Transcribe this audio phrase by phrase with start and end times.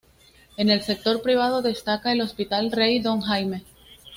[0.57, 3.63] En el sector privado, destaca el Hospital Rey Don Jaime.